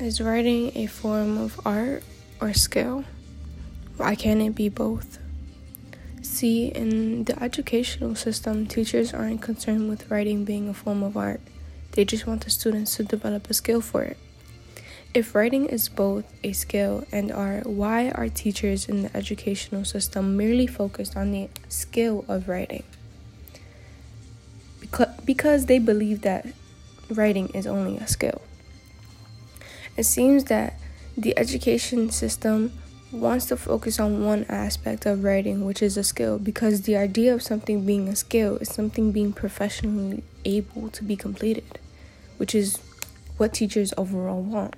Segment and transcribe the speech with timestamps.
[0.00, 2.02] Is writing a form of art
[2.40, 3.04] or skill?
[3.98, 5.18] Why can't it be both?
[6.22, 11.42] See, in the educational system, teachers aren't concerned with writing being a form of art.
[11.92, 14.16] They just want the students to develop a skill for it.
[15.12, 20.34] If writing is both a skill and art, why are teachers in the educational system
[20.34, 22.84] merely focused on the skill of writing?
[25.26, 26.46] Because they believe that
[27.10, 28.40] writing is only a skill.
[30.00, 30.80] It seems that
[31.14, 32.72] the education system
[33.12, 37.34] wants to focus on one aspect of writing, which is a skill, because the idea
[37.34, 41.78] of something being a skill is something being professionally able to be completed,
[42.38, 42.78] which is
[43.36, 44.74] what teachers overall want.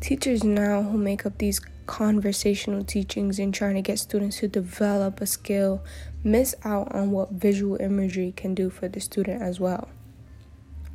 [0.00, 5.20] Teachers now who make up these conversational teachings and trying to get students to develop
[5.20, 5.84] a skill
[6.24, 9.90] miss out on what visual imagery can do for the student as well.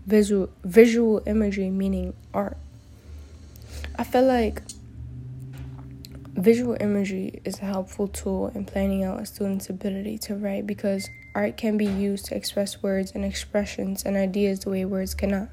[0.08, 2.58] Visual visual imagery meaning art.
[3.96, 4.62] I feel like
[6.34, 11.10] visual imagery is a helpful tool in planning out a student's ability to write because
[11.36, 15.50] art can be used to express words and expressions and ideas the way words cannot.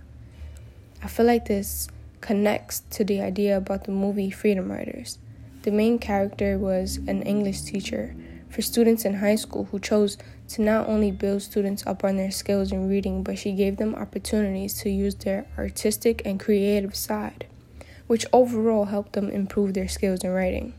[1.03, 1.89] I feel like this
[2.21, 5.19] connects to the idea about the movie Freedom Writers.
[5.63, 8.15] The main character was an English teacher
[8.49, 10.17] for students in high school who chose
[10.49, 13.95] to not only build students up on their skills in reading, but she gave them
[13.95, 17.47] opportunities to use their artistic and creative side,
[18.09, 20.75] which overall helped them improve their skills in writing.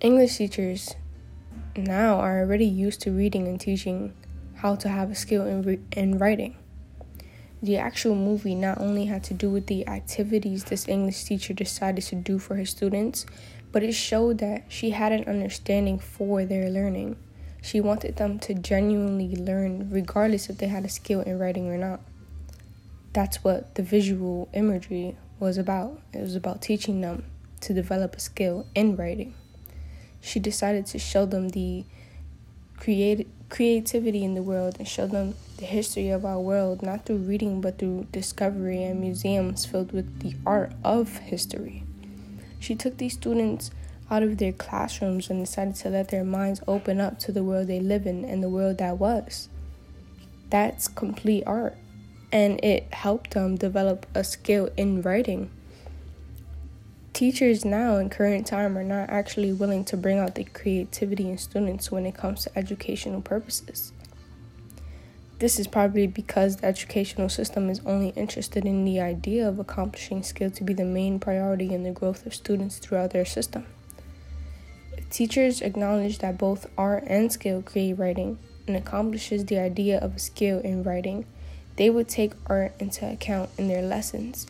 [0.00, 0.94] English teachers
[1.76, 4.12] now are already used to reading and teaching
[4.56, 6.56] how to have a skill in, re- in writing.
[7.62, 12.02] The actual movie not only had to do with the activities this English teacher decided
[12.04, 13.26] to do for her students,
[13.72, 17.16] but it showed that she had an understanding for their learning.
[17.62, 21.76] She wanted them to genuinely learn, regardless if they had a skill in writing or
[21.76, 22.00] not.
[23.12, 26.00] That's what the visual imagery was about.
[26.12, 27.24] It was about teaching them
[27.62, 29.34] to develop a skill in writing.
[30.20, 31.84] She decided to show them the
[32.78, 37.60] creativity in the world and show them the history of our world, not through reading,
[37.60, 41.82] but through discovery and museums filled with the art of history.
[42.58, 43.70] She took these students
[44.10, 47.66] out of their classrooms and decided to let their minds open up to the world
[47.66, 49.48] they live in and the world that was.
[50.48, 51.76] That's complete art.
[52.32, 55.50] And it helped them develop a skill in writing.
[57.12, 61.38] Teachers now in current time are not actually willing to bring out the creativity in
[61.38, 63.92] students when it comes to educational purposes.
[65.40, 70.22] This is probably because the educational system is only interested in the idea of accomplishing
[70.22, 73.66] skill to be the main priority in the growth of students throughout their system.
[74.96, 80.16] If teachers acknowledge that both art and skill create writing and accomplishes the idea of
[80.16, 81.24] a skill in writing,
[81.76, 84.46] they would take art into account in their lessons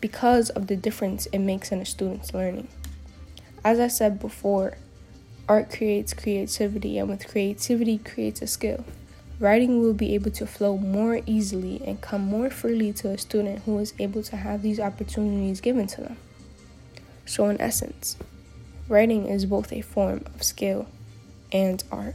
[0.00, 2.68] because of the difference it makes in a student's learning.
[3.64, 4.76] As I said before,
[5.48, 8.84] art creates creativity, and with creativity creates a skill.
[9.40, 13.62] Writing will be able to flow more easily and come more freely to a student
[13.64, 16.16] who is able to have these opportunities given to them.
[17.26, 18.16] So, in essence,
[18.88, 20.86] writing is both a form of skill
[21.50, 22.14] and art.